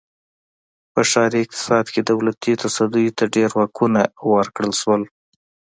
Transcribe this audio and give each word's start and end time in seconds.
په 0.93 1.01
ښاري 1.09 1.39
اقتصاد 1.43 1.85
کې 1.93 2.01
دولتي 2.11 2.51
تصدیو 2.63 3.15
ته 3.17 3.23
ډېر 3.35 3.49
واکونه 3.59 4.01
ورکړل 4.33 4.71
شول. 4.81 5.01